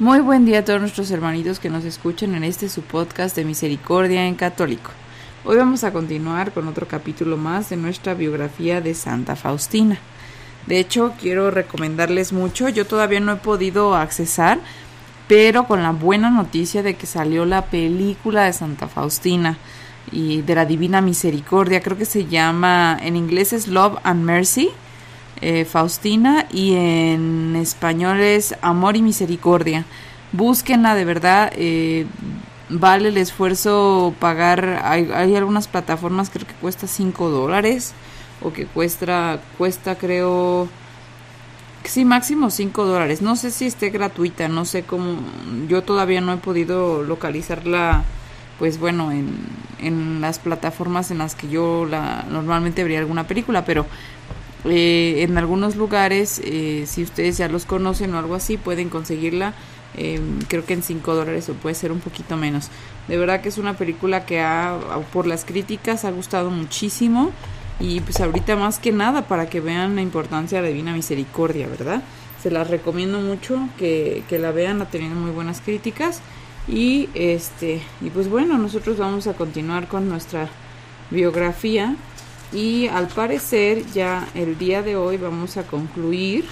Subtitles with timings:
[0.00, 3.44] Muy buen día a todos nuestros hermanitos que nos escuchan en este su podcast de
[3.44, 4.92] Misericordia en Católico.
[5.44, 9.98] Hoy vamos a continuar con otro capítulo más de nuestra biografía de Santa Faustina.
[10.68, 12.68] De hecho, quiero recomendarles mucho.
[12.68, 14.60] Yo todavía no he podido accesar,
[15.26, 19.58] pero con la buena noticia de que salió la película de Santa Faustina
[20.12, 21.80] y de la Divina Misericordia.
[21.80, 24.70] Creo que se llama, en inglés es Love and Mercy,
[25.40, 29.84] eh, Faustina, y en español es Amor y Misericordia.
[30.32, 31.52] Búsquenla de verdad.
[31.56, 32.06] Eh,
[32.68, 34.80] vale el esfuerzo pagar.
[34.84, 37.94] Hay, algunas plataformas, creo que cuesta 5 dólares
[38.42, 40.68] o que cuesta, cuesta creo,
[41.84, 43.22] sí, máximo 5 dólares.
[43.22, 45.18] No sé si esté gratuita, no sé cómo,
[45.68, 48.04] yo todavía no he podido localizarla,
[48.58, 49.36] pues bueno, en,
[49.80, 53.86] en las plataformas en las que yo la, normalmente vería alguna película, pero
[54.64, 59.54] eh, en algunos lugares, eh, si ustedes ya los conocen o algo así, pueden conseguirla.
[59.96, 62.68] Eh, creo que en 5 dólares o puede ser un poquito menos.
[63.08, 64.78] De verdad que es una película que ha,
[65.12, 67.30] por las críticas ha gustado muchísimo.
[67.80, 71.68] Y pues ahorita más que nada para que vean la importancia de la Divina Misericordia,
[71.68, 72.02] ¿verdad?
[72.42, 76.20] Se las recomiendo mucho que, que la vean, ha tenido muy buenas críticas.
[76.66, 80.48] Y este, y pues bueno, nosotros vamos a continuar con nuestra
[81.10, 81.96] biografía.
[82.52, 86.46] Y al parecer ya el día de hoy vamos a concluir.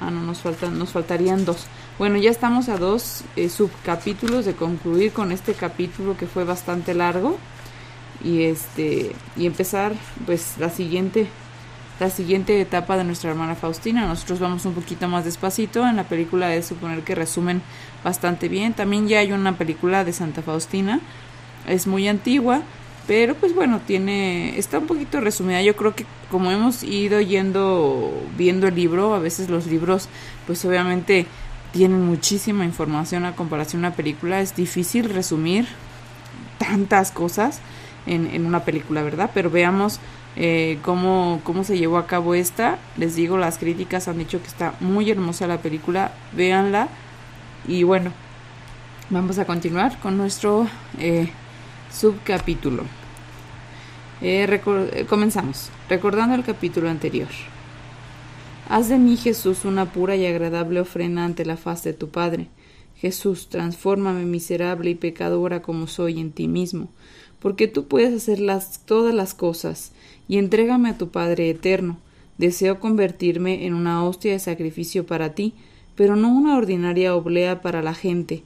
[0.00, 1.66] Ah, no, nos faltan, nos faltarían dos.
[1.98, 6.94] Bueno, ya estamos a dos eh, subcapítulos de concluir con este capítulo que fue bastante
[6.94, 7.38] largo
[8.22, 9.92] y este y empezar
[10.24, 11.28] pues la siguiente
[12.00, 14.06] la siguiente etapa de nuestra hermana Faustina.
[14.06, 15.86] Nosotros vamos un poquito más despacito.
[15.86, 17.62] En la película es suponer que resumen
[18.02, 18.72] bastante bien.
[18.72, 21.00] También ya hay una película de Santa Faustina.
[21.68, 22.62] Es muy antigua,
[23.06, 25.60] pero pues bueno, tiene está un poquito resumida.
[25.62, 30.08] Yo creo que como hemos ido yendo viendo el libro, a veces los libros
[30.46, 31.26] pues obviamente
[31.72, 34.40] tienen muchísima información a comparación de una película.
[34.40, 35.66] Es difícil resumir
[36.58, 37.60] tantas cosas
[38.06, 39.30] en, una película, ¿verdad?
[39.34, 40.00] Pero veamos
[40.36, 42.78] eh, cómo, cómo se llevó a cabo esta.
[42.96, 46.88] Les digo, las críticas han dicho que está muy hermosa la película, véanla.
[47.66, 48.12] Y bueno,
[49.10, 51.30] vamos a continuar con nuestro eh,
[51.94, 52.84] subcapítulo.
[54.20, 54.60] Eh,
[55.08, 57.28] comenzamos, recordando el capítulo anterior.
[58.68, 62.48] Haz de mí, Jesús, una pura y agradable ofrenda ante la faz de tu Padre.
[62.96, 66.88] Jesús, transfórmame miserable y pecadora como soy en ti mismo
[67.44, 68.38] porque tú puedes hacer
[68.86, 69.92] todas las cosas,
[70.28, 71.98] y entrégame a tu Padre eterno.
[72.38, 75.52] Deseo convertirme en una hostia de sacrificio para ti,
[75.94, 78.44] pero no una ordinaria oblea para la gente.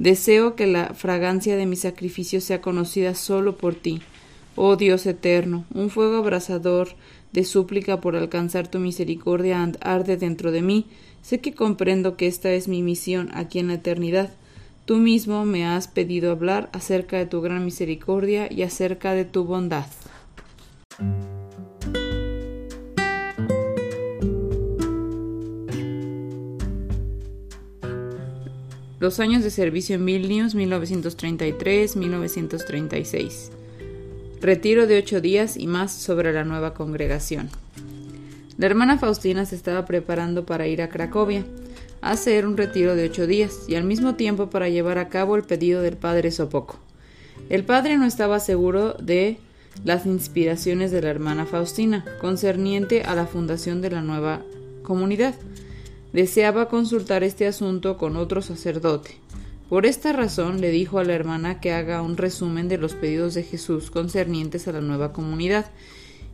[0.00, 4.00] Deseo que la fragancia de mi sacrificio sea conocida solo por ti.
[4.56, 6.88] Oh Dios eterno, un fuego abrasador
[7.34, 10.86] de súplica por alcanzar tu misericordia arde dentro de mí.
[11.20, 14.30] Sé que comprendo que esta es mi misión aquí en la eternidad.
[14.86, 19.44] Tú mismo me has pedido hablar acerca de tu gran misericordia y acerca de tu
[19.44, 19.84] bondad.
[29.00, 33.48] Los años de servicio en Vilnius 1933-1936.
[34.42, 37.48] Retiro de ocho días y más sobre la nueva congregación.
[38.58, 41.46] La hermana Faustina se estaba preparando para ir a Cracovia
[42.02, 45.44] hacer un retiro de ocho días y al mismo tiempo para llevar a cabo el
[45.44, 46.78] pedido del padre Sopoco.
[47.48, 49.38] El padre no estaba seguro de
[49.82, 54.42] las inspiraciones de la hermana Faustina concerniente a la fundación de la nueva
[54.82, 55.34] comunidad.
[56.12, 59.16] Deseaba consultar este asunto con otro sacerdote.
[59.68, 63.34] Por esta razón le dijo a la hermana que haga un resumen de los pedidos
[63.34, 65.70] de Jesús concernientes a la nueva comunidad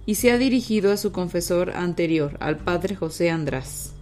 [0.06, 3.93] y se ha dirigido a su confesor anterior, al padre José András.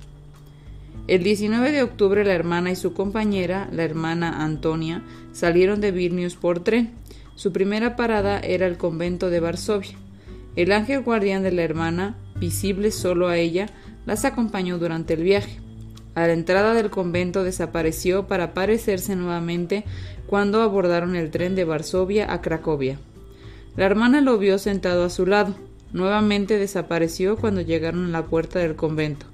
[1.08, 6.36] El 19 de octubre la hermana y su compañera, la hermana Antonia, salieron de Vilnius
[6.36, 6.92] por tren.
[7.34, 9.96] Su primera parada era el convento de Varsovia.
[10.54, 13.68] El ángel guardián de la hermana, visible solo a ella,
[14.06, 15.63] las acompañó durante el viaje.
[16.14, 19.84] A la entrada del convento desapareció para aparecerse nuevamente
[20.26, 22.98] cuando abordaron el tren de Varsovia a Cracovia.
[23.76, 25.54] La hermana lo vio sentado a su lado.
[25.92, 29.26] Nuevamente desapareció cuando llegaron a la puerta del convento.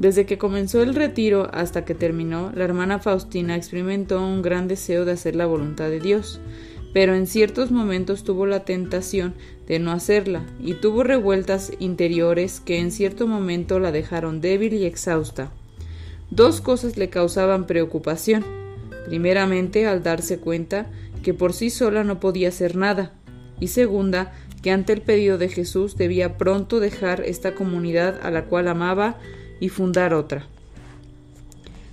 [0.00, 5.04] Desde que comenzó el retiro hasta que terminó, la hermana Faustina experimentó un gran deseo
[5.04, 6.40] de hacer la voluntad de Dios,
[6.92, 9.34] pero en ciertos momentos tuvo la tentación
[9.68, 14.84] de no hacerla y tuvo revueltas interiores que en cierto momento la dejaron débil y
[14.84, 15.52] exhausta.
[16.34, 18.44] Dos cosas le causaban preocupación.
[19.06, 20.86] Primeramente, al darse cuenta
[21.22, 23.12] que por sí sola no podía hacer nada,
[23.60, 28.46] y segunda, que ante el pedido de Jesús debía pronto dejar esta comunidad a la
[28.46, 29.16] cual amaba
[29.60, 30.48] y fundar otra.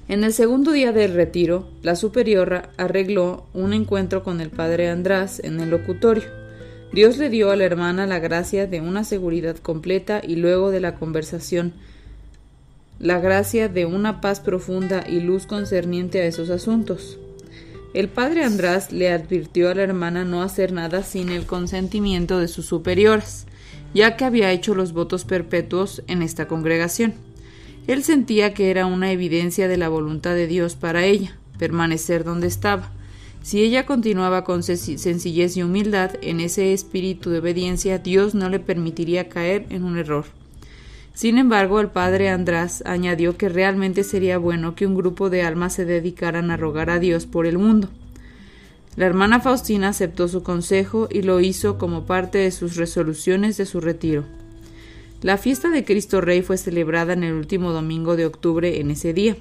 [0.07, 5.39] En el segundo día del retiro, la superiora arregló un encuentro con el padre András
[5.39, 6.23] en el locutorio.
[6.91, 10.79] Dios le dio a la hermana la gracia de una seguridad completa y luego de
[10.79, 11.73] la conversación
[13.01, 17.17] la gracia de una paz profunda y luz concerniente a esos asuntos.
[17.95, 22.47] El padre András le advirtió a la hermana no hacer nada sin el consentimiento de
[22.47, 23.47] sus superiores,
[23.95, 27.15] ya que había hecho los votos perpetuos en esta congregación.
[27.87, 32.45] Él sentía que era una evidencia de la voluntad de Dios para ella, permanecer donde
[32.45, 32.91] estaba.
[33.41, 38.59] Si ella continuaba con sencillez y humildad en ese espíritu de obediencia, Dios no le
[38.59, 40.25] permitiría caer en un error.
[41.13, 45.73] Sin embargo, el padre András añadió que realmente sería bueno que un grupo de almas
[45.73, 47.89] se dedicaran a rogar a Dios por el mundo.
[48.95, 53.65] La hermana Faustina aceptó su consejo y lo hizo como parte de sus resoluciones de
[53.65, 54.25] su retiro.
[55.21, 59.13] La fiesta de Cristo Rey fue celebrada en el último domingo de octubre en ese
[59.13, 59.37] día.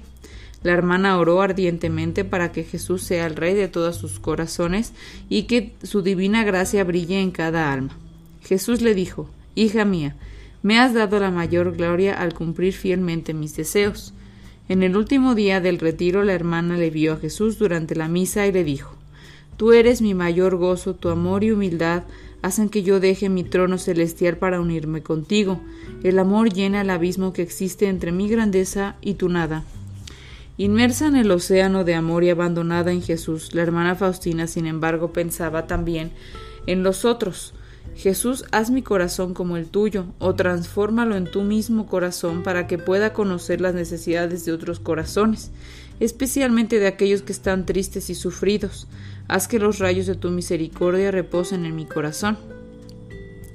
[0.63, 4.93] La hermana oró ardientemente para que Jesús sea el Rey de todos sus corazones
[5.27, 7.97] y que su divina gracia brille en cada alma.
[8.43, 10.15] Jesús le dijo Hija mía,
[10.63, 14.13] me has dado la mayor gloria al cumplir fielmente mis deseos.
[14.69, 18.47] En el último día del retiro la hermana le vio a Jesús durante la misa
[18.47, 18.95] y le dijo
[19.57, 22.03] Tú eres mi mayor gozo, tu amor y humildad
[22.41, 25.61] hacen que yo deje mi trono celestial para unirme contigo.
[26.03, 29.63] El amor llena el abismo que existe entre mi grandeza y tu nada.
[30.57, 35.11] Inmersa en el océano de amor y abandonada en Jesús, la hermana Faustina, sin embargo,
[35.13, 36.11] pensaba también
[36.67, 37.53] en los otros,
[37.95, 42.77] Jesús, haz mi corazón como el tuyo, o transfórmalo en tu mismo corazón para que
[42.77, 45.51] pueda conocer las necesidades de otros corazones,
[45.99, 48.87] especialmente de aquellos que están tristes y sufridos.
[49.27, 52.37] Haz que los rayos de tu misericordia reposen en mi corazón.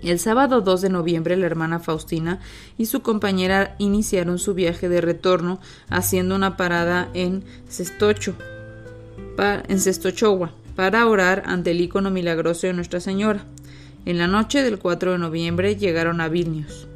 [0.03, 2.39] El sábado 2 de noviembre la hermana Faustina
[2.79, 5.59] y su compañera iniciaron su viaje de retorno
[5.89, 8.37] haciendo una parada en Sestocho,
[9.39, 13.45] en Sestochowa, para orar ante el icono milagroso de Nuestra Señora.
[14.07, 16.87] En la noche del 4 de noviembre llegaron a Vilnius.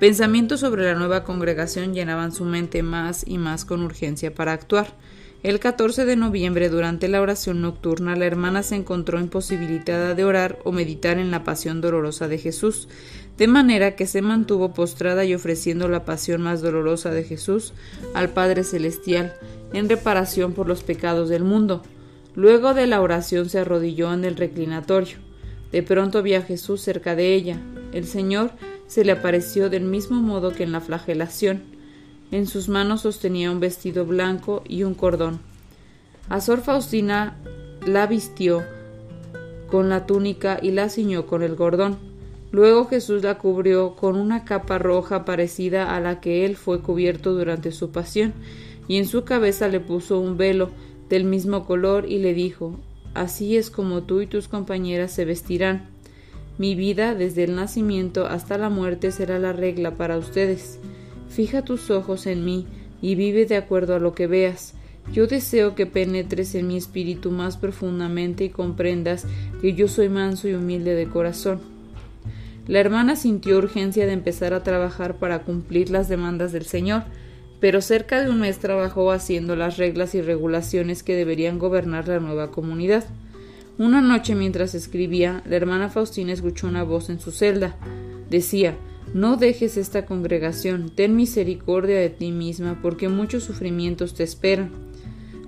[0.00, 4.88] Pensamientos sobre la nueva congregación llenaban su mente más y más con urgencia para actuar.
[5.44, 10.58] El 14 de noviembre, durante la oración nocturna, la hermana se encontró imposibilitada de orar
[10.64, 12.88] o meditar en la pasión dolorosa de Jesús,
[13.38, 17.72] de manera que se mantuvo postrada y ofreciendo la pasión más dolorosa de Jesús
[18.14, 19.32] al Padre Celestial,
[19.72, 21.84] en reparación por los pecados del mundo.
[22.34, 25.18] Luego de la oración se arrodilló en el reclinatorio.
[25.72, 27.58] De pronto vi a Jesús cerca de ella.
[27.92, 28.50] El Señor
[28.86, 31.62] se le apareció del mismo modo que en la flagelación.
[32.30, 35.40] En sus manos sostenía un vestido blanco y un cordón.
[36.28, 37.36] A Sor Faustina
[37.86, 38.62] la vistió
[39.68, 41.96] con la túnica y la ciñó con el cordón.
[42.50, 47.32] Luego Jesús la cubrió con una capa roja parecida a la que él fue cubierto
[47.32, 48.34] durante su pasión,
[48.88, 50.70] y en su cabeza le puso un velo
[51.08, 52.78] del mismo color y le dijo
[53.14, 55.90] Así es como tú y tus compañeras se vestirán.
[56.58, 60.78] Mi vida, desde el nacimiento hasta la muerte, será la regla para ustedes.
[61.28, 62.66] Fija tus ojos en mí
[63.00, 64.74] y vive de acuerdo a lo que veas.
[65.12, 69.26] Yo deseo que penetres en mi espíritu más profundamente y comprendas
[69.60, 71.60] que yo soy manso y humilde de corazón.
[72.68, 77.02] La hermana sintió urgencia de empezar a trabajar para cumplir las demandas del Señor,
[77.62, 82.18] pero cerca de un mes trabajó haciendo las reglas y regulaciones que deberían gobernar la
[82.18, 83.04] nueva comunidad.
[83.78, 87.76] Una noche mientras escribía, la hermana Faustina escuchó una voz en su celda.
[88.28, 88.76] Decía
[89.14, 94.72] No dejes esta congregación, ten misericordia de ti misma, porque muchos sufrimientos te esperan.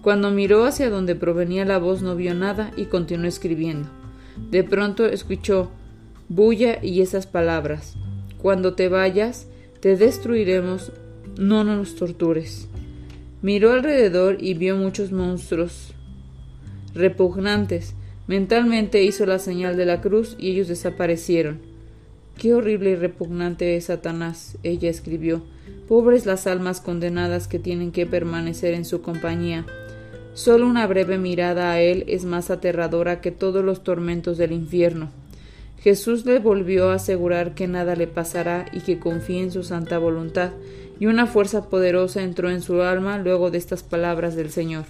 [0.01, 3.89] Cuando miró hacia donde provenía la voz no vio nada y continuó escribiendo.
[4.53, 5.73] De pronto escuchó
[6.29, 7.97] bulla y esas palabras
[8.39, 9.49] Cuando te vayas,
[9.81, 10.93] te destruiremos
[11.39, 12.69] no nos tortures.
[13.43, 15.95] Miró alrededor y vio muchos monstruos
[16.95, 17.95] repugnantes.
[18.27, 21.61] Mentalmente hizo la señal de la cruz y ellos desaparecieron.
[22.39, 25.43] Qué horrible y repugnante es Satanás, ella escribió.
[25.89, 29.67] Pobres las almas condenadas que tienen que permanecer en su compañía.
[30.33, 35.11] Solo una breve mirada a él es más aterradora que todos los tormentos del infierno.
[35.81, 39.99] Jesús le volvió a asegurar que nada le pasará y que confíe en su santa
[39.99, 40.53] voluntad,
[40.99, 44.85] y una fuerza poderosa entró en su alma luego de estas palabras del Señor.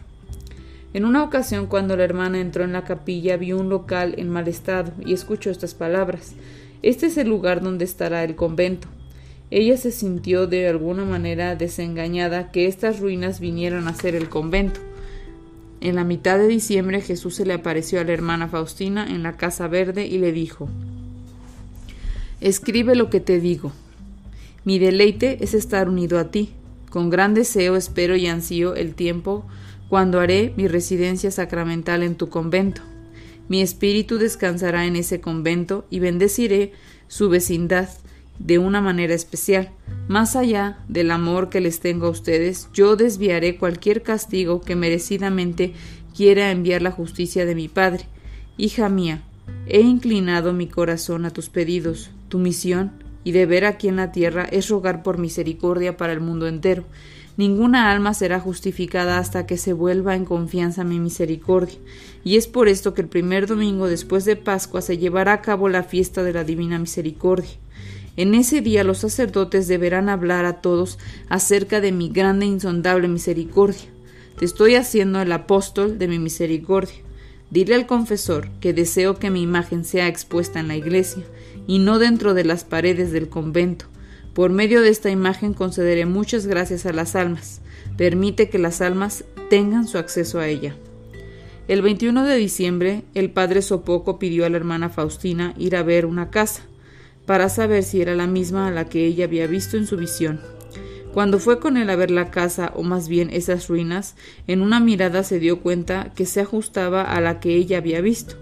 [0.93, 4.47] En una ocasión, cuando la hermana entró en la capilla, vio un local en mal
[4.47, 6.35] estado y escuchó estas palabras.
[6.83, 8.87] Este es el lugar donde estará el convento.
[9.51, 14.81] Ella se sintió de alguna manera desengañada que estas ruinas vinieran a ser el convento.
[15.81, 19.37] En la mitad de diciembre Jesús se le apareció a la hermana Faustina en la
[19.37, 20.69] Casa Verde y le dijo
[22.41, 23.73] Escribe lo que te digo.
[24.65, 26.55] Mi deleite es estar unido a ti.
[26.91, 29.47] Con gran deseo espero y ansío el tiempo
[29.89, 32.83] cuando haré mi residencia sacramental en tu convento.
[33.49, 36.73] Mi espíritu descansará en ese convento y bendeciré
[37.09, 37.91] su vecindad
[38.39, 39.71] de una manera especial.
[40.09, 45.75] Más allá del amor que les tengo a ustedes, yo desviaré cualquier castigo que merecidamente
[46.17, 48.07] quiera enviar la justicia de mi Padre.
[48.57, 49.23] Hija mía,
[49.67, 52.11] he inclinado mi corazón a tus pedidos.
[52.29, 56.47] Tu misión y deber aquí en la tierra es rogar por misericordia para el mundo
[56.47, 56.85] entero.
[57.37, 61.79] Ninguna alma será justificada hasta que se vuelva en confianza mi misericordia.
[62.23, 65.69] Y es por esto que el primer domingo después de Pascua se llevará a cabo
[65.69, 67.51] la fiesta de la Divina Misericordia.
[68.17, 73.09] En ese día los sacerdotes deberán hablar a todos acerca de mi grande e insondable
[73.09, 73.91] misericordia.
[74.39, 76.95] Te estoy haciendo el apóstol de mi misericordia.
[77.51, 81.25] Dile al confesor que deseo que mi imagen sea expuesta en la iglesia
[81.67, 83.87] y no dentro de las paredes del convento.
[84.35, 87.61] Por medio de esta imagen concederé muchas gracias a las almas.
[87.97, 90.75] Permite que las almas tengan su acceso a ella.
[91.69, 96.05] El 21 de diciembre, el padre Sopoco pidió a la hermana Faustina ir a ver
[96.05, 96.63] una casa
[97.27, 100.41] para saber si era la misma a la que ella había visto en su visión.
[101.15, 104.17] Cuando fue con él a ver la casa, o más bien esas ruinas,
[104.49, 108.35] en una mirada se dio cuenta que se ajustaba a la que ella había visto.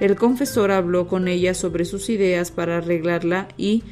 [0.00, 3.84] El confesor habló con ella sobre sus ideas para arreglarla y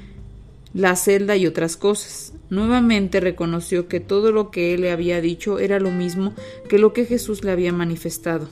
[0.73, 2.33] la celda y otras cosas.
[2.49, 6.33] Nuevamente reconoció que todo lo que él le había dicho era lo mismo
[6.69, 8.49] que lo que Jesús le había manifestado.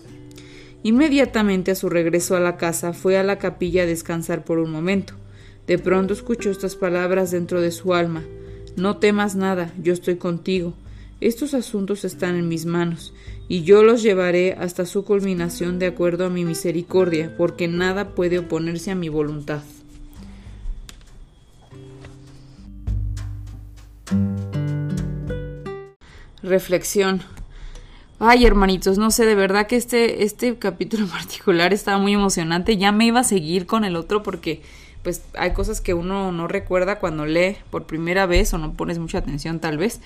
[0.82, 4.70] Inmediatamente a su regreso a la casa fue a la capilla a descansar por un
[4.70, 5.14] momento.
[5.66, 8.22] De pronto escuchó estas palabras dentro de su alma.
[8.76, 10.74] No temas nada, yo estoy contigo.
[11.20, 13.14] Estos asuntos están en mis manos,
[13.48, 18.38] y yo los llevaré hasta su culminación de acuerdo a mi misericordia, porque nada puede
[18.38, 19.62] oponerse a mi voluntad.
[26.42, 27.22] Reflexión.
[28.18, 32.76] Ay, hermanitos, no sé, de verdad que este, este capítulo en particular estaba muy emocionante.
[32.76, 34.62] Ya me iba a seguir con el otro porque
[35.02, 38.98] pues hay cosas que uno no recuerda cuando lee por primera vez o no pones
[38.98, 40.00] mucha atención tal vez.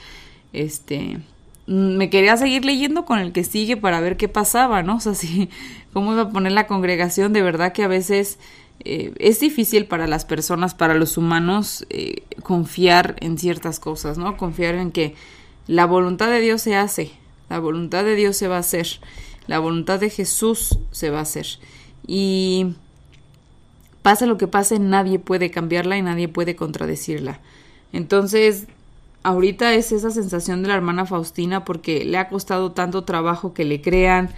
[0.53, 1.19] Este,
[1.67, 4.97] mm, me quería seguir leyendo con el que sigue para ver qué pasaba, ¿no?
[4.99, 5.49] O sea, si,
[5.93, 8.39] cómo iba a poner la congregación, de verdad que a veces
[8.85, 14.37] eh, es difícil para las personas, para los humanos, eh, confiar en ciertas cosas, ¿no?
[14.37, 15.15] Confiar en que
[15.67, 17.13] la voluntad de Dios se hace,
[17.49, 18.87] la voluntad de Dios se va a hacer,
[19.47, 21.47] la voluntad de Jesús se va a hacer.
[22.07, 22.75] Y
[24.03, 27.41] pase lo que pase, nadie puede cambiarla y nadie puede contradecirla.
[27.93, 28.67] Entonces,
[29.23, 33.65] ahorita es esa sensación de la hermana Faustina porque le ha costado tanto trabajo que
[33.65, 34.31] le crean,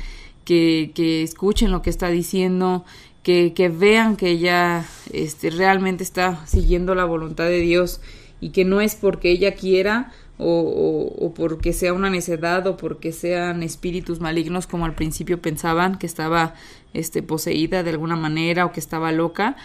[0.45, 2.85] que, que escuchen lo que está diciendo,
[3.23, 8.01] que, que vean que ella este, realmente está siguiendo la voluntad de Dios
[8.41, 13.13] y que no es porque ella quiera o, o, porque sea una necedad o porque
[13.13, 16.55] sean espíritus malignos como al principio pensaban que estaba
[16.95, 19.57] este poseída de alguna manera o que estaba loca.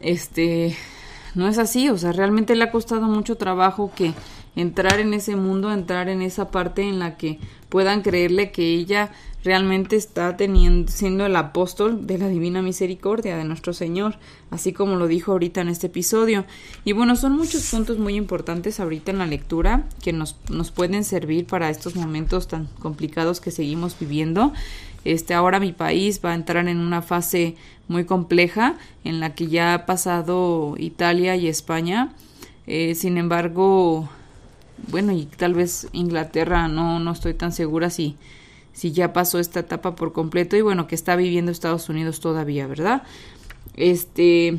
[0.00, 0.76] Este
[1.34, 4.12] no es así o sea realmente le ha costado mucho trabajo que
[4.56, 9.10] entrar en ese mundo entrar en esa parte en la que puedan creerle que ella
[9.44, 14.16] realmente está teniendo, siendo el apóstol de la divina misericordia de nuestro Señor,
[14.50, 16.44] así como lo dijo ahorita en este episodio.
[16.84, 21.04] Y bueno, son muchos puntos muy importantes ahorita en la lectura que nos, nos pueden
[21.04, 24.52] servir para estos momentos tan complicados que seguimos viviendo.
[25.08, 27.56] Este, ahora mi país va a entrar en una fase
[27.88, 32.12] muy compleja en la que ya ha pasado Italia y España.
[32.66, 34.06] Eh, sin embargo,
[34.88, 38.16] bueno, y tal vez Inglaterra, no, no estoy tan segura si,
[38.74, 42.66] si ya pasó esta etapa por completo y bueno, que está viviendo Estados Unidos todavía,
[42.66, 43.02] ¿verdad?
[43.76, 44.58] Este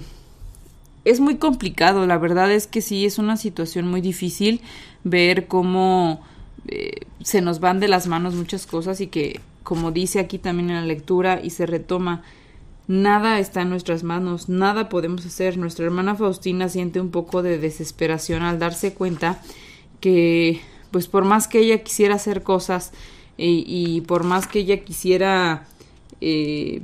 [1.05, 4.61] es muy complicado, la verdad es que sí, es una situación muy difícil
[5.03, 6.21] ver cómo
[6.67, 10.69] eh, se nos van de las manos muchas cosas y que, como dice aquí también
[10.69, 12.23] en la lectura y se retoma,
[12.87, 15.57] nada está en nuestras manos, nada podemos hacer.
[15.57, 19.41] Nuestra hermana Faustina siente un poco de desesperación al darse cuenta
[19.99, 20.61] que,
[20.91, 22.91] pues por más que ella quisiera hacer cosas,
[23.41, 25.65] y por más que ella quisiera
[26.21, 26.81] eh,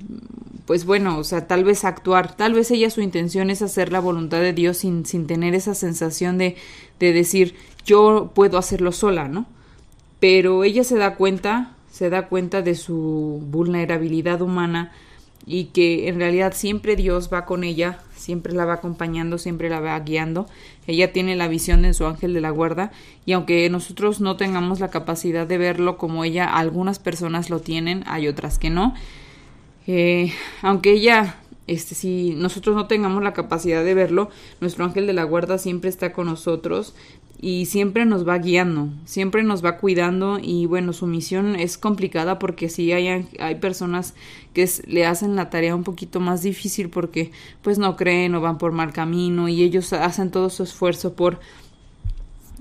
[0.65, 3.99] pues bueno, o sea, tal vez actuar, tal vez ella su intención es hacer la
[3.99, 6.55] voluntad de Dios sin, sin tener esa sensación de,
[6.99, 7.55] de decir,
[7.85, 9.45] yo puedo hacerlo sola, ¿no?
[10.19, 14.91] Pero ella se da cuenta, se da cuenta de su vulnerabilidad humana
[15.45, 19.79] y que en realidad siempre Dios va con ella, siempre la va acompañando, siempre la
[19.79, 20.45] va guiando.
[20.87, 22.91] Ella tiene la visión de su ángel de la guarda
[23.25, 28.03] y aunque nosotros no tengamos la capacidad de verlo como ella, algunas personas lo tienen,
[28.07, 28.93] hay otras que no.
[29.87, 34.29] Eh, aunque ella, este, si nosotros no tengamos la capacidad de verlo,
[34.61, 36.93] nuestro ángel de la guarda siempre está con nosotros
[37.41, 42.39] y siempre nos va guiando, siempre nos va cuidando y bueno, su misión es complicada
[42.39, 44.13] porque si hay, hay personas
[44.53, 47.31] que le hacen la tarea un poquito más difícil porque
[47.61, 51.39] pues no creen o van por mal camino y ellos hacen todo su esfuerzo por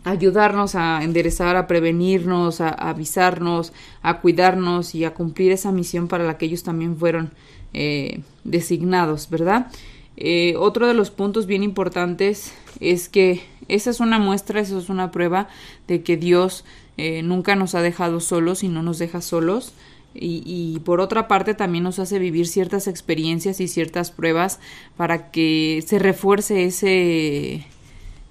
[0.05, 6.25] ayudarnos a enderezar, a prevenirnos, a, avisarnos, a cuidarnos y a cumplir esa misión para
[6.25, 7.33] la que ellos también fueron
[7.75, 9.71] eh, designados, ¿verdad?
[10.17, 14.89] Eh, otro de los puntos bien importantes es que esa es una muestra, esa es
[14.89, 15.49] una prueba
[15.89, 16.65] de que Dios
[16.97, 19.73] eh, nunca nos ha dejado solos y no nos deja solos.
[20.17, 24.61] Y, y, por otra parte también nos hace vivir ciertas experiencias y ciertas pruebas
[24.97, 27.67] para que se refuerce ese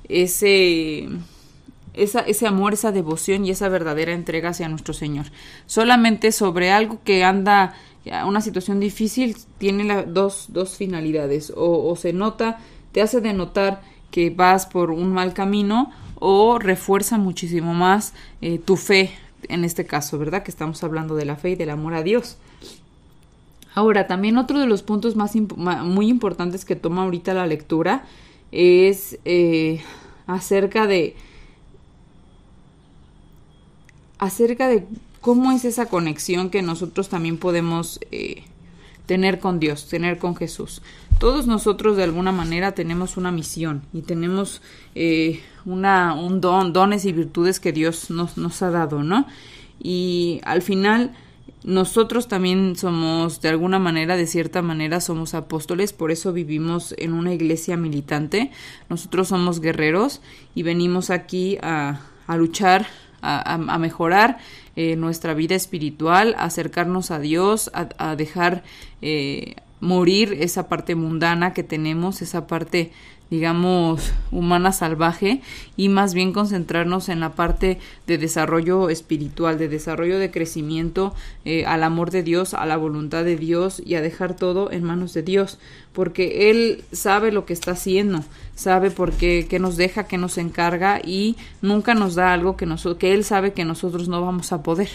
[0.08, 1.10] ese
[1.94, 5.28] esa, ese amor, esa devoción y esa verdadera entrega hacia nuestro Señor.
[5.66, 7.74] Solamente sobre algo que anda,
[8.26, 11.54] una situación difícil, tiene dos, dos finalidades.
[11.56, 12.60] O, se nota,
[12.92, 13.82] te hace denotar
[14.12, 19.12] que vas por un mal camino o refuerza muchísimo más eh, tu fe,
[19.50, 20.44] en este caso, ¿verdad?
[20.44, 22.38] Que estamos hablando de la fe y del amor a Dios.
[23.76, 28.04] Ahora, también otro de los puntos más muy importantes que toma ahorita la lectura
[28.52, 29.82] es eh,
[30.28, 31.16] acerca de
[34.24, 34.86] acerca de
[35.20, 38.44] cómo es esa conexión que nosotros también podemos eh,
[39.06, 40.82] tener con Dios, tener con Jesús.
[41.20, 44.62] Todos nosotros de alguna manera tenemos una misión y tenemos
[44.96, 49.28] eh, una, un don, dones y virtudes que Dios nos, nos ha dado, ¿no?
[49.82, 51.12] Y al final
[51.66, 57.12] nosotros también somos, de alguna manera, de cierta manera, somos apóstoles, por eso vivimos en
[57.12, 58.52] una iglesia militante.
[58.90, 60.22] Nosotros somos guerreros
[60.56, 62.88] y venimos aquí a, a luchar
[63.24, 64.38] a, mejorar
[64.76, 68.64] eh, nuestra vida espiritual, a acercarnos a Dios, a, dejar
[69.02, 72.92] eh, morir esa parte mundana que tenemos, esa parte
[73.34, 75.42] digamos, humana salvaje
[75.76, 81.66] y más bien concentrarnos en la parte de desarrollo espiritual, de desarrollo de crecimiento eh,
[81.66, 85.16] al amor de Dios, a la voluntad de Dios y a dejar todo en manos
[85.16, 85.58] de Dios,
[85.94, 91.02] porque Él sabe lo que está haciendo, sabe por qué, nos deja, qué nos encarga
[91.04, 94.62] y nunca nos da algo que, nos, que Él sabe que nosotros no vamos a
[94.62, 94.90] poder.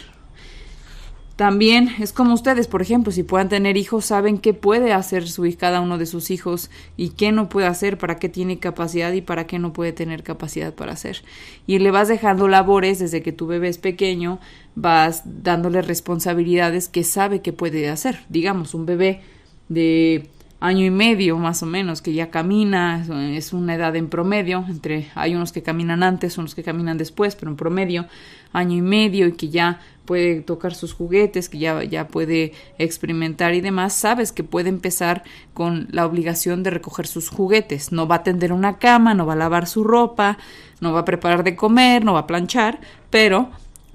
[1.38, 5.48] También es como ustedes, por ejemplo, si puedan tener hijos, saben qué puede hacer su,
[5.56, 9.20] cada uno de sus hijos y qué no puede hacer, para qué tiene capacidad y
[9.20, 11.22] para qué no puede tener capacidad para hacer.
[11.64, 14.40] Y le vas dejando labores desde que tu bebé es pequeño,
[14.74, 18.18] vas dándole responsabilidades que sabe que puede hacer.
[18.28, 19.20] Digamos, un bebé
[19.68, 24.64] de año y medio más o menos que ya camina, es una edad en promedio,
[24.68, 28.06] entre hay unos que caminan antes, unos que caminan después, pero en promedio
[28.52, 33.52] año y medio y que ya puede tocar sus juguetes, que ya, ya puede experimentar
[33.52, 37.92] y demás, sabes que puede empezar con la obligación de recoger sus juguetes.
[37.92, 40.38] No va a tender una cama, no va a lavar su ropa,
[40.80, 43.50] no va a preparar de comer, no va a planchar, pero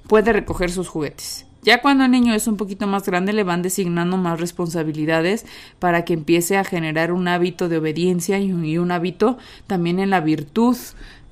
[0.06, 1.48] puede recoger sus juguetes.
[1.64, 5.48] Ya cuando el niño es un poquito más grande le van designando más responsabilidades
[5.80, 9.98] para que empiece a generar un hábito de obediencia y un, y un hábito también
[9.98, 10.78] en la virtud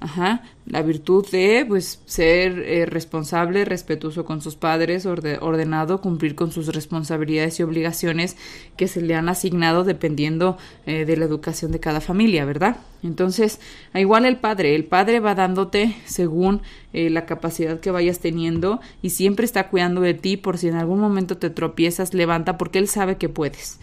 [0.04, 6.52] Ajá, la virtud de pues ser eh, responsable, respetuoso con sus padres, ordenado, cumplir con
[6.52, 8.36] sus responsabilidades y obligaciones
[8.78, 12.78] que se le han asignado dependiendo eh, de la educación de cada familia, ¿verdad?
[13.04, 13.60] Entonces,
[13.94, 19.12] igual el padre, el padre va dándote según eh, la capacidad que vayas teniendo y
[19.12, 22.88] siempre está cuidando de ti por si en algún momento te tropiezas, levanta porque él
[22.88, 23.80] sabe que puedes.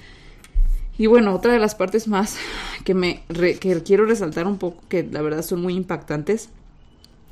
[0.99, 2.37] Y bueno, otra de las partes más
[2.85, 6.51] que me que quiero resaltar un poco, que la verdad son muy impactantes,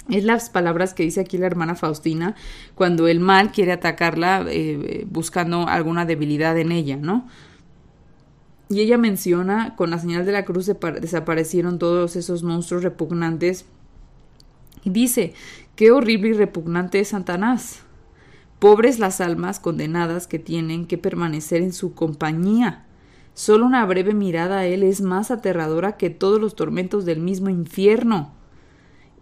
[0.09, 2.37] es las palabras que dice aquí la hermana Faustina
[2.76, 7.26] cuando el mal quiere atacarla eh, buscando alguna debilidad en ella, ¿no?
[8.68, 13.64] Y ella menciona, con la señal de la cruz desaparecieron todos esos monstruos repugnantes.
[14.83, 15.35] Y dice,
[15.76, 17.83] qué horrible y repugnante es Satanás.
[18.59, 22.86] Pobres las almas condenadas que tienen que permanecer en su compañía.
[23.37, 27.51] Solo una breve mirada a él es más aterradora que todos los tormentos del mismo
[27.51, 28.33] infierno.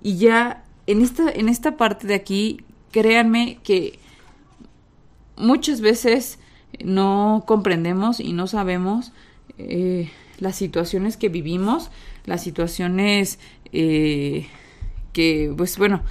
[0.05, 2.61] Y ya en esta, en esta parte de aquí,
[2.92, 3.98] créanme que
[5.37, 6.38] muchas veces
[6.85, 9.11] no comprendemos y no sabemos
[9.59, 11.90] eh, las situaciones que vivimos,
[12.24, 13.40] las situaciones
[13.72, 14.46] eh,
[15.12, 16.03] que, pues bueno,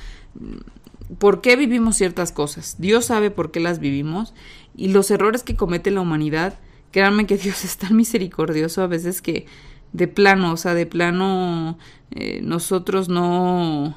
[1.20, 2.76] por qué vivimos ciertas cosas.
[2.80, 4.34] Dios sabe por qué las vivimos
[4.76, 6.60] y los errores que comete la humanidad.
[6.94, 9.48] Créanme que Dios es tan misericordioso a veces que
[9.94, 11.78] de plano, o sea, de plano
[12.12, 13.96] eh, nosotros no...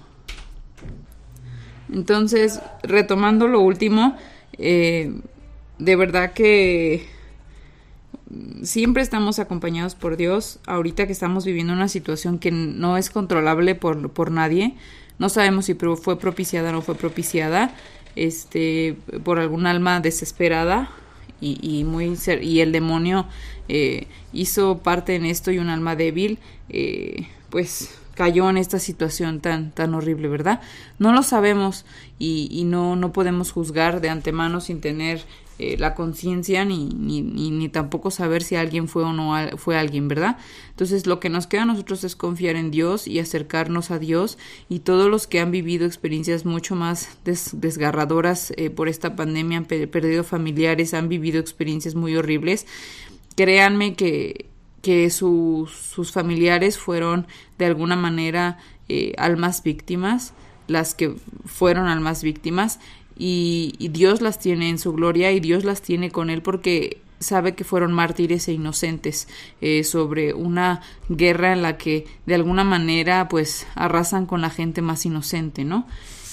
[1.92, 4.16] Entonces, retomando lo último,
[4.54, 5.12] eh,
[5.78, 7.06] de verdad que
[8.62, 10.58] siempre estamos acompañados por Dios.
[10.66, 14.74] Ahorita que estamos viviendo una situación que no es controlable por, por nadie,
[15.18, 17.74] no sabemos si fue propiciada o no fue propiciada
[18.16, 20.90] este, por algún alma desesperada
[21.40, 23.26] y, y muy y el demonio
[23.68, 29.40] eh, hizo parte en esto y un alma débil, eh, pues cayó en esta situación
[29.40, 30.60] tan, tan horrible, ¿verdad?
[30.98, 31.84] No lo sabemos
[32.18, 35.22] y, y no, no podemos juzgar de antemano sin tener
[35.58, 40.08] eh, la conciencia ni, ni, ni, tampoco saber si alguien fue o no fue alguien,
[40.08, 40.38] ¿verdad?
[40.70, 44.38] Entonces lo que nos queda a nosotros es confiar en Dios y acercarnos a Dios
[44.68, 49.64] y todos los que han vivido experiencias mucho más desgarradoras eh, por esta pandemia, han
[49.64, 52.66] perdido familiares, han vivido experiencias muy horribles,
[53.34, 54.46] créanme que
[54.86, 57.26] que sus familiares fueron
[57.58, 60.32] de alguna manera eh, almas víctimas,
[60.68, 62.78] las que fueron almas víctimas,
[63.18, 67.54] y, Dios las tiene en su gloria y Dios las tiene con Él porque sabe
[67.54, 69.28] que fueron mártires e inocentes
[69.60, 74.82] eh, sobre una guerra en la que de alguna manera pues arrasan con la gente
[74.82, 75.86] más inocente, ¿no?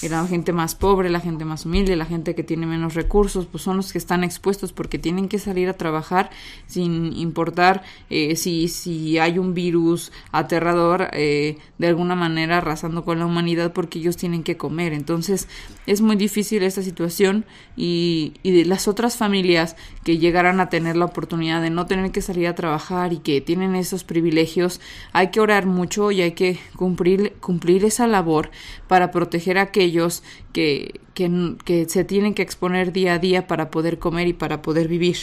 [0.09, 3.63] la gente más pobre, la gente más humilde, la gente que tiene menos recursos, pues
[3.63, 6.29] son los que están expuestos porque tienen que salir a trabajar
[6.65, 13.19] sin importar eh, si, si hay un virus aterrador eh, de alguna manera arrasando con
[13.19, 14.93] la humanidad porque ellos tienen que comer.
[14.93, 15.47] Entonces
[15.85, 20.95] es muy difícil esta situación y, y de las otras familias que llegarán a tener
[20.95, 24.81] la oportunidad de no tener que salir a trabajar y que tienen esos privilegios,
[25.11, 28.49] hay que orar mucho y hay que cumplir, cumplir esa labor
[28.87, 33.69] para proteger a aquellos que, que, que se tienen que exponer día a día para
[33.69, 35.17] poder comer y para poder vivir.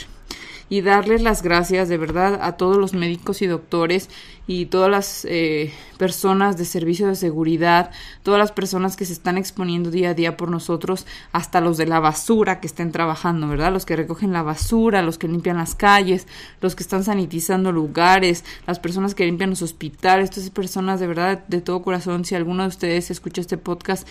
[0.69, 4.09] Y darles las gracias de verdad a todos los médicos y doctores
[4.53, 7.93] y todas las eh, personas de servicio de seguridad,
[8.25, 11.87] todas las personas que se están exponiendo día a día por nosotros, hasta los de
[11.87, 13.73] la basura que estén trabajando, ¿verdad?
[13.73, 16.27] Los que recogen la basura, los que limpian las calles,
[16.61, 21.07] los que están sanitizando lugares, las personas que limpian los hospitales, todas esas personas de
[21.07, 24.05] verdad, de todo corazón, si alguno de ustedes escucha este podcast,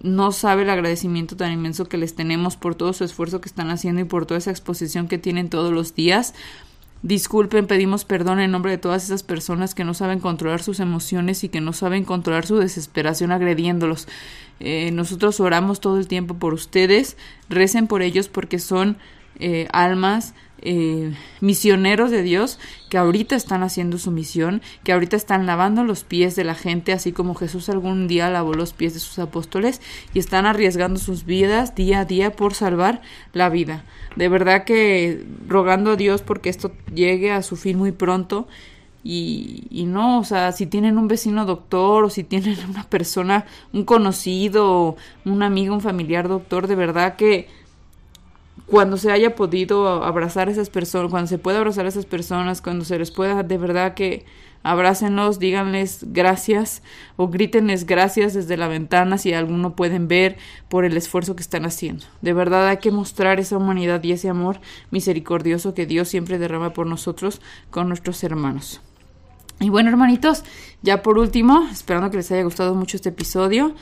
[0.00, 3.70] no sabe el agradecimiento tan inmenso que les tenemos por todo su esfuerzo que están
[3.70, 6.34] haciendo y por toda esa exposición que tienen todos los días.
[7.02, 11.42] Disculpen, pedimos perdón en nombre de todas esas personas que no saben controlar sus emociones
[11.42, 14.06] y que no saben controlar su desesperación agrediéndolos.
[14.60, 17.16] Eh, nosotros oramos todo el tiempo por ustedes,
[17.48, 18.98] recen por ellos porque son
[19.40, 20.34] eh, almas
[20.64, 26.04] eh, misioneros de Dios que ahorita están haciendo su misión, que ahorita están lavando los
[26.04, 29.80] pies de la gente, así como Jesús algún día lavó los pies de sus apóstoles,
[30.14, 33.84] y están arriesgando sus vidas día a día por salvar la vida.
[34.14, 38.46] De verdad que rogando a Dios porque esto llegue a su fin muy pronto.
[39.04, 43.46] Y, y, no, o sea, si tienen un vecino doctor o si tienen una persona,
[43.72, 47.48] un conocido, un amigo, un familiar doctor, de verdad que
[48.72, 52.62] cuando se haya podido abrazar a esas personas, cuando se pueda abrazar a esas personas,
[52.62, 54.24] cuando se les pueda de verdad que
[54.62, 56.82] abrácenlos, díganles gracias
[57.16, 60.38] o grítenles gracias desde la ventana si alguno pueden ver
[60.70, 62.06] por el esfuerzo que están haciendo.
[62.22, 64.58] De verdad hay que mostrar esa humanidad y ese amor
[64.90, 68.80] misericordioso que Dios siempre derrama por nosotros con nuestros hermanos.
[69.60, 70.44] Y bueno, hermanitos,
[70.80, 73.74] ya por último, esperando que les haya gustado mucho este episodio,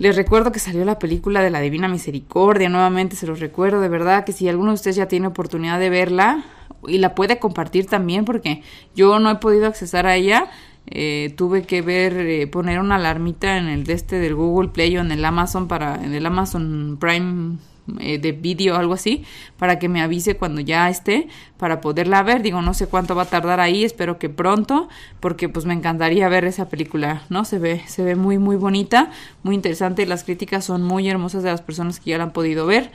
[0.00, 3.90] les recuerdo que salió la película de la Divina Misericordia, nuevamente se los recuerdo, de
[3.90, 6.42] verdad que si alguno de ustedes ya tiene oportunidad de verla
[6.88, 8.62] y la puede compartir también, porque
[8.96, 10.46] yo no he podido accesar a ella,
[10.86, 14.96] eh, tuve que ver, eh, poner una alarmita en el de este del Google Play
[14.96, 17.58] o en el Amazon para, en el Amazon Prime
[17.98, 19.24] eh, de vídeo o algo así
[19.58, 22.42] para que me avise cuando ya esté para poderla ver.
[22.42, 24.88] Digo no sé cuánto va a tardar ahí espero que pronto
[25.20, 29.10] porque pues me encantaría ver esa película no se ve se ve muy muy bonita
[29.42, 32.66] muy interesante las críticas son muy hermosas de las personas que ya la han podido
[32.66, 32.90] ver.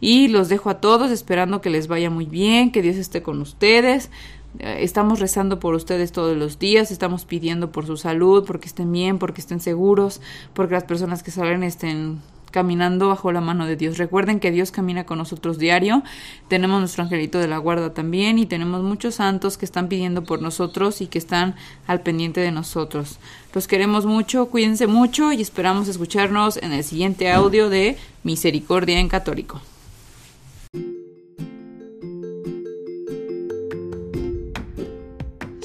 [0.00, 3.40] Y los dejo a todos esperando que les vaya muy bien que Dios esté con
[3.40, 4.10] ustedes.
[4.58, 8.90] Eh, Estamos rezando por ustedes todos los días, estamos pidiendo por su salud, porque estén
[8.90, 10.20] bien, porque estén seguros,
[10.54, 12.20] porque las personas que salen estén
[12.52, 13.98] caminando bajo la mano de Dios.
[13.98, 16.04] Recuerden que Dios camina con nosotros diario.
[16.46, 20.40] Tenemos nuestro angelito de la guarda también y tenemos muchos santos que están pidiendo por
[20.40, 21.56] nosotros y que están
[21.88, 23.18] al pendiente de nosotros.
[23.52, 29.08] Los queremos mucho, cuídense mucho y esperamos escucharnos en el siguiente audio de Misericordia en
[29.08, 29.60] Católico.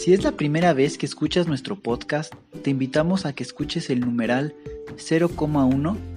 [0.07, 3.99] Si es la primera vez que escuchas nuestro podcast, te invitamos a que escuches el
[3.99, 4.55] numeral
[4.95, 6.16] 0,1